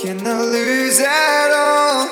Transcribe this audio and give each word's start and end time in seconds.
Can 0.00 0.26
I 0.26 0.42
lose 0.42 1.00
at 1.00 1.50
all 1.52 2.04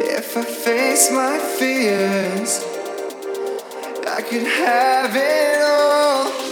if 0.00 0.36
I 0.36 0.44
face 0.44 1.10
my 1.10 1.38
fears. 1.38 2.62
I 4.06 4.20
could 4.20 4.46
have 4.46 5.16
it 5.16 5.62
all. 5.62 6.43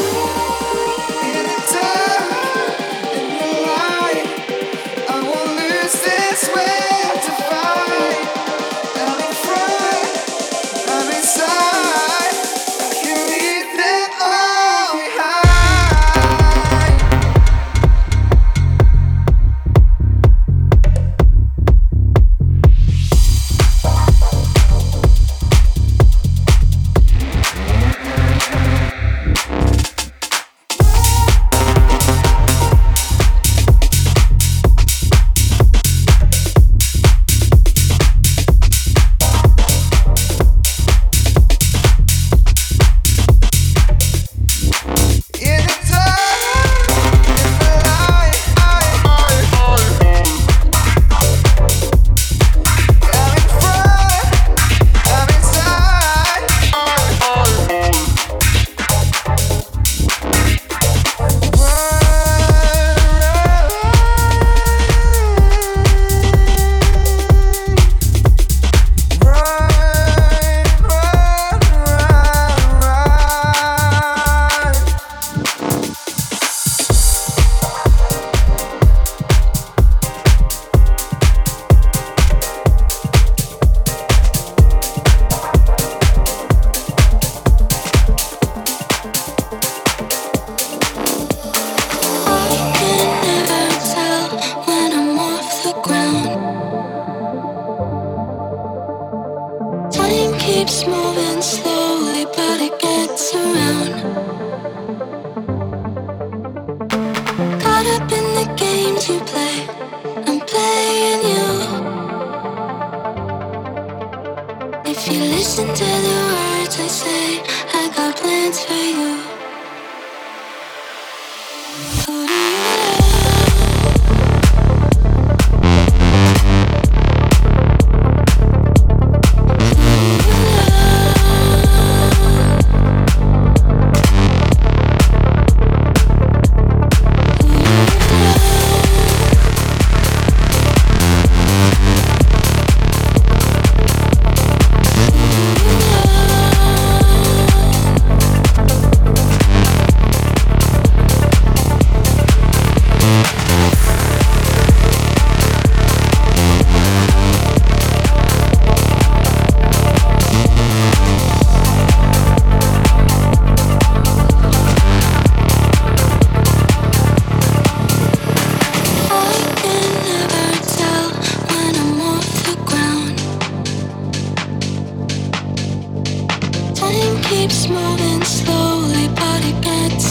keeps 177.43 177.69
moving 177.69 178.23
slowly, 178.23 179.09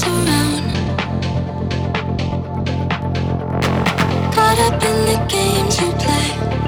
around. 0.06 0.64
Caught 4.34 4.60
up 4.68 4.84
in 4.90 4.98
the 5.10 5.18
games 5.30 5.80
you 5.80 5.90
play. 6.04 6.61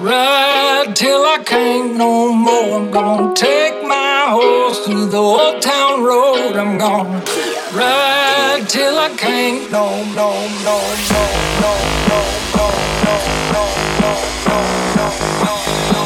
Ride 0.00 0.94
till 0.94 1.24
I 1.24 1.42
can't 1.44 1.96
no 1.96 2.32
more. 2.32 2.78
I'm 2.78 2.90
gonna 2.92 3.34
take 3.34 3.82
my 3.82 4.26
horse 4.28 4.86
through 4.86 5.06
the 5.06 5.16
old 5.18 5.60
town 5.60 6.04
road. 6.04 6.54
I'm 6.54 6.78
gonna 6.78 7.18
ride 7.74 8.64
till 8.68 8.96
I 8.96 9.08
can't 9.16 9.68
no, 9.72 9.88
no, 10.14 10.30
no, 10.62 10.78
no, 11.10 11.22
no, 11.58 11.74
no, 12.06 12.22
no, 12.54 12.54
no, 12.54 12.70
no, 13.02 13.74
no, 13.98 14.14
no, 14.38 14.54
no, 14.68 15.10
no, 15.34 15.50
no, 15.50 15.58
no. 15.90 16.02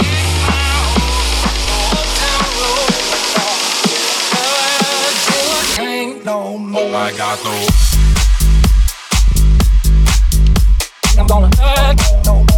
Take 0.00 0.24
my 0.48 0.72
horse 0.88 1.36
through 1.44 1.68
the 1.68 1.76
old 1.84 2.08
town 2.16 2.48
road. 2.64 2.96
I'm 3.04 3.28
gonna 3.36 4.48
ride 4.56 5.18
till 5.28 5.52
I 5.52 5.64
can't 5.76 6.24
no 6.24 6.56
more. 6.56 6.96
I 6.96 7.12
got 7.14 7.44
no. 7.44 7.99
I'm 11.20 11.26
gonna 11.26 11.50
hurt. 11.56 12.24
No 12.24 12.49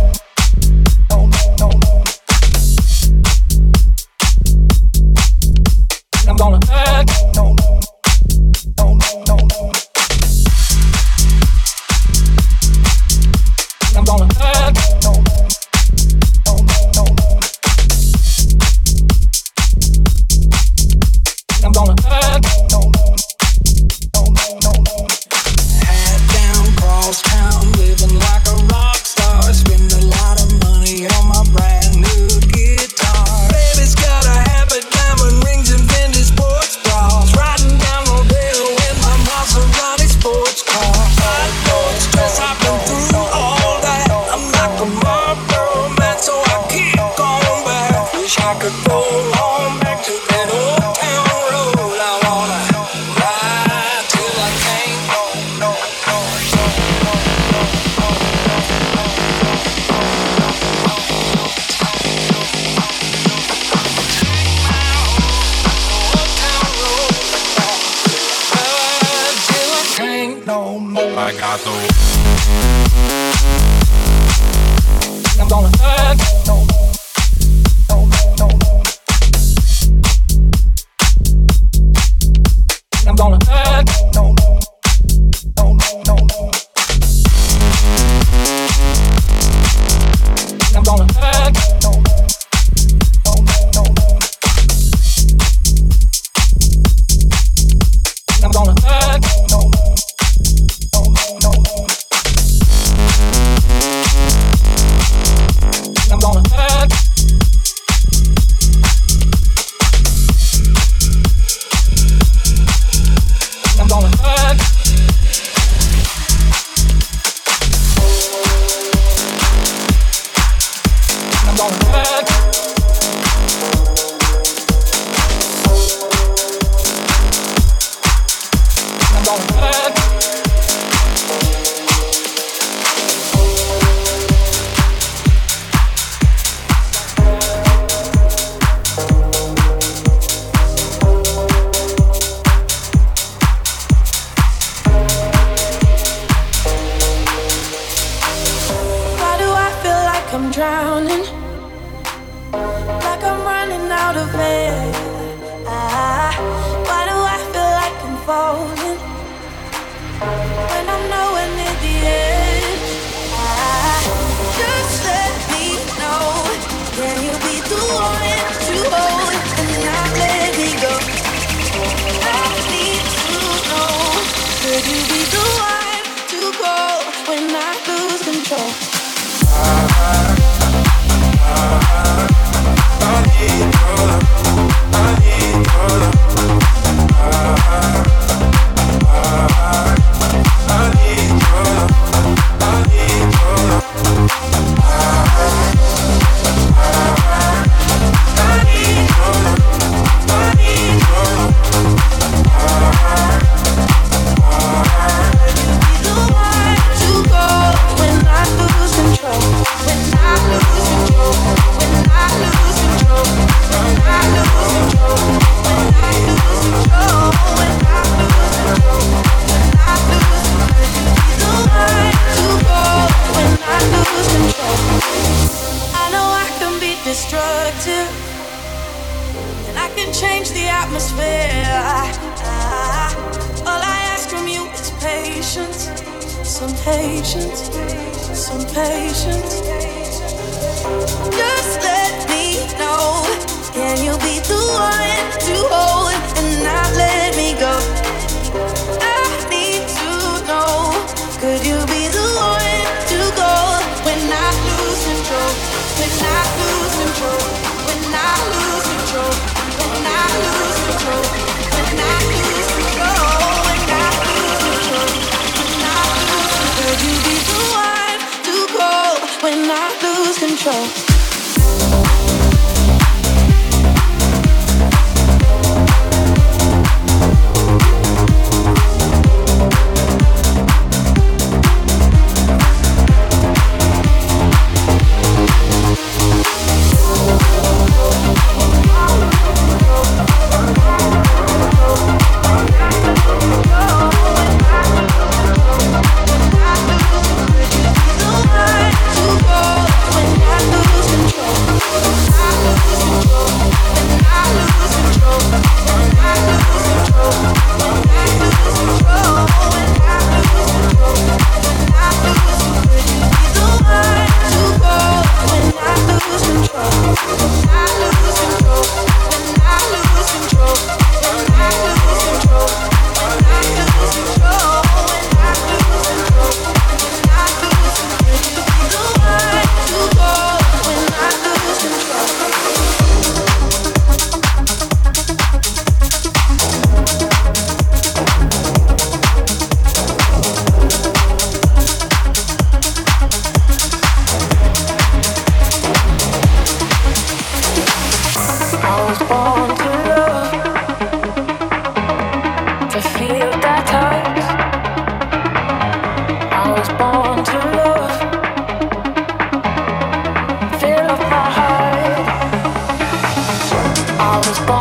his 364.46 364.71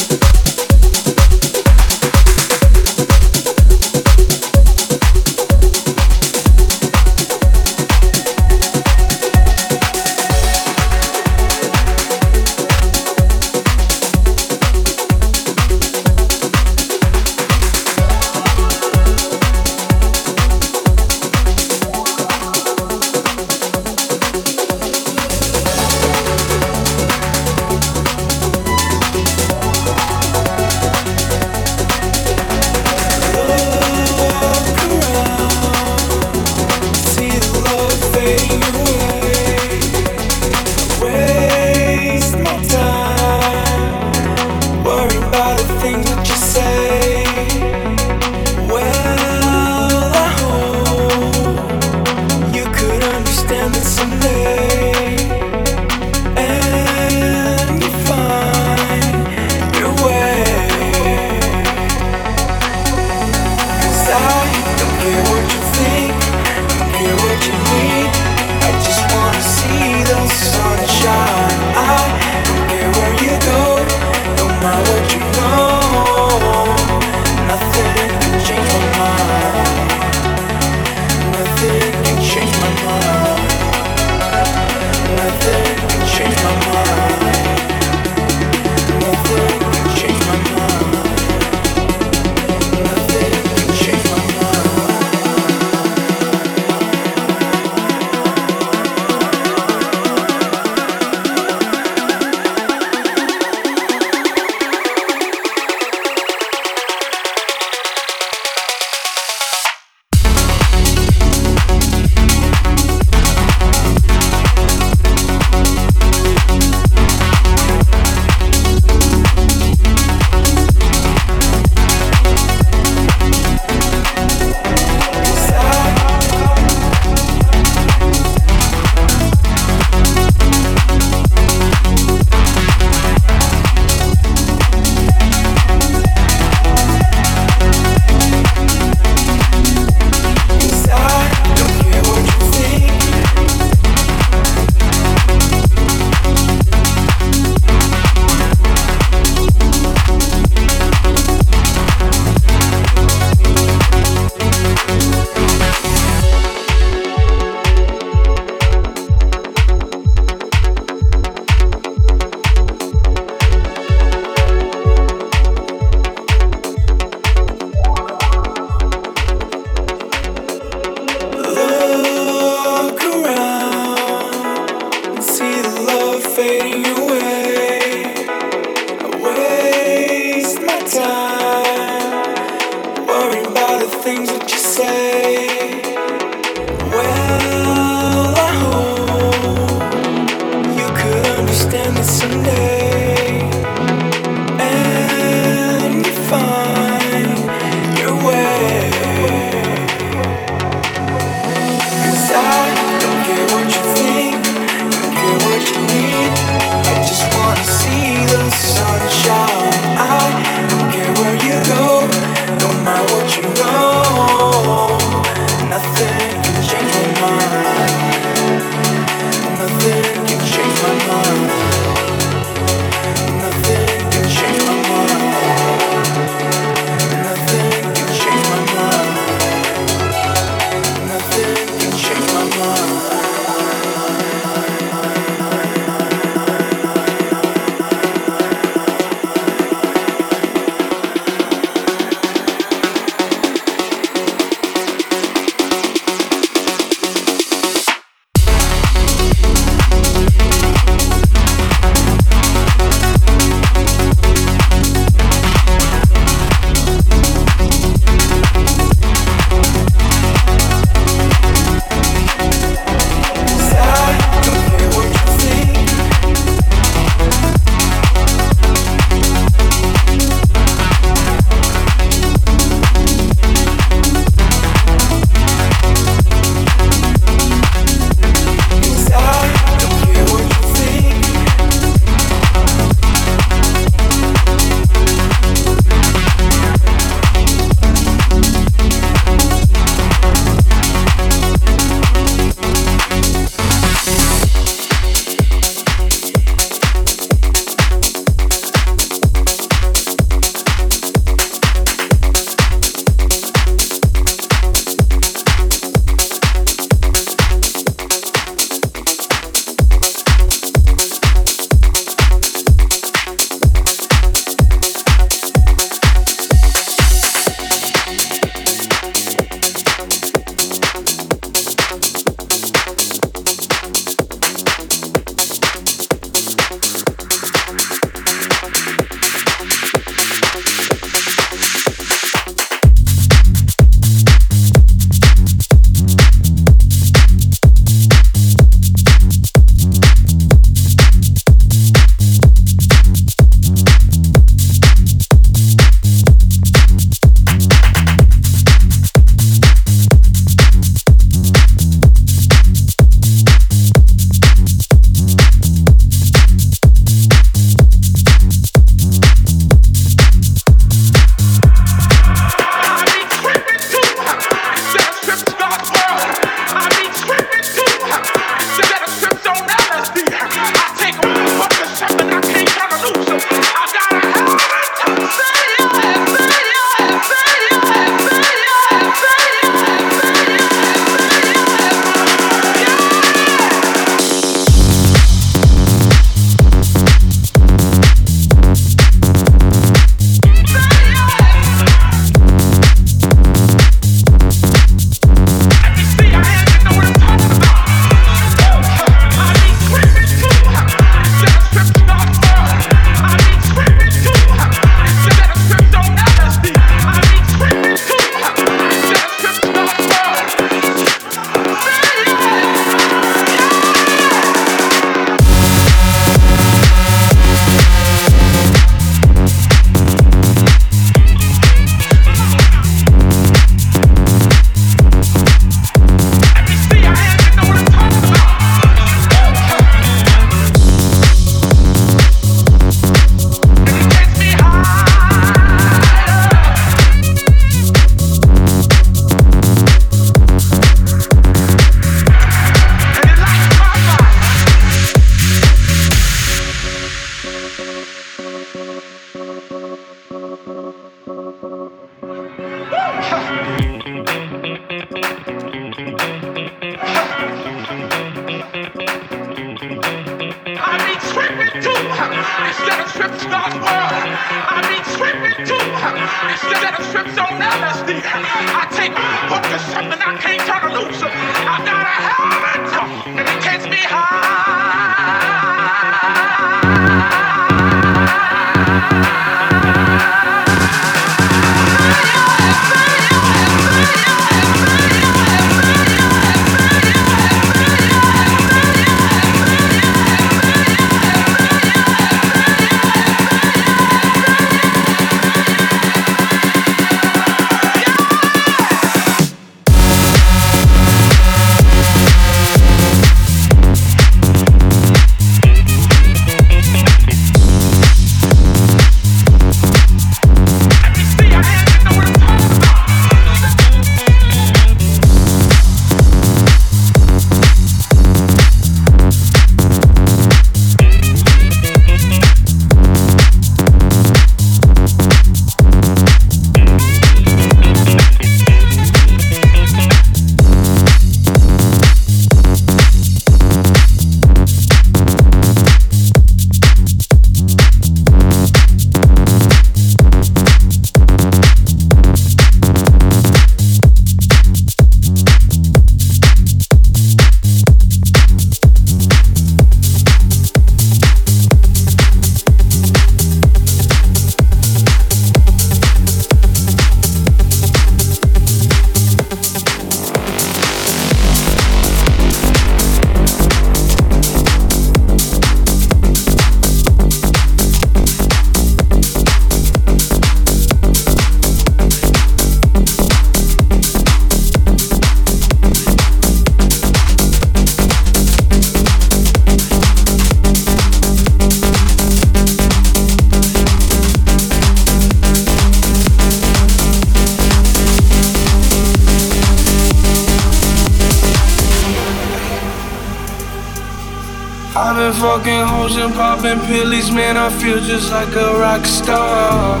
fucking 595.58 595.86
hoes 595.86 596.16
and 596.16 596.32
popping 596.32 596.80
pillies, 596.86 597.30
man. 597.30 597.58
I 597.58 597.68
feel 597.68 598.00
just 598.00 598.32
like 598.32 598.54
a 598.56 598.72
rock 598.80 599.04
star. 599.04 600.00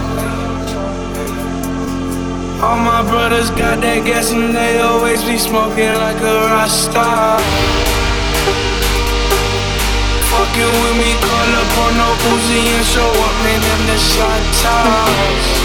All 2.64 2.78
my 2.80 3.02
brothers 3.10 3.50
got 3.50 3.82
that 3.82 4.00
gas 4.06 4.32
and 4.32 4.56
they 4.56 4.80
always 4.80 5.22
be 5.24 5.36
smoking 5.36 5.92
like 6.04 6.16
a 6.24 6.36
rock 6.48 6.70
star. 6.70 7.36
Fucking 10.32 10.72
with 10.80 10.96
me, 10.96 11.10
call 11.20 11.50
up 11.60 11.72
on 11.84 11.92
no 12.00 12.08
Uzi 12.32 12.60
and 12.72 12.86
show 12.88 13.12
up, 13.12 13.36
man. 13.44 13.60
Them 13.60 13.82
the 13.92 13.98
shot 14.00 14.42
toss. 14.64 15.61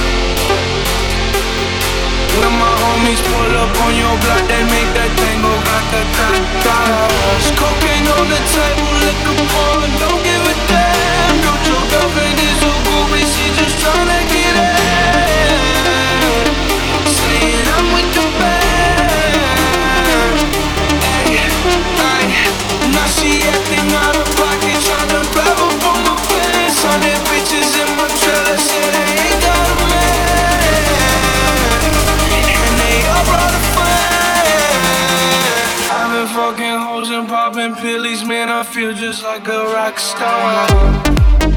When 2.38 2.53
my 2.61 2.69
homies 2.69 3.21
pull 3.25 3.53
up 3.57 3.73
on 3.81 3.97
your 3.97 4.15
block, 4.21 4.45
they 4.45 4.63
make 4.69 4.89
that 4.93 5.09
tango 5.17 5.53
got 5.65 5.85
the 5.89 6.01
tatas. 6.13 7.45
Cocaine 7.57 8.07
on 8.13 8.25
the 8.29 8.41
table, 8.53 8.93
liquor 9.01 9.41
pouring, 9.49 9.95
don't 9.97 10.21
give 10.21 10.45
a 10.45 10.55
damn. 10.69 11.35
Don't 11.41 11.63
your 11.65 11.83
girlfriend 11.89 12.38
is 12.38 12.55
so 12.61 12.69
goofy, 12.85 13.25
she 13.25 13.45
just 13.57 13.81
tryna 13.81 14.21
get 14.29 14.53
in. 14.53 15.57
I 38.88 38.93
just 38.93 39.21
like 39.21 39.45
a 39.49 39.65
rock 39.65 39.99
star. 39.99 41.57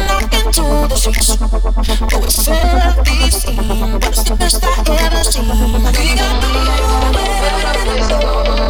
Oh, 3.62 3.98
it's 4.02 4.22
the 4.24 4.34
best 4.36 4.62
I 4.62 4.68
ever 5.06 5.24
seen. 5.24 5.48
We 5.48 6.14
got 6.16 6.34
the 6.42 6.48
way, 8.60 8.69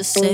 To 0.00 0.04
say. 0.04 0.29